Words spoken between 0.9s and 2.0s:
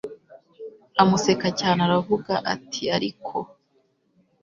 amuseka cyane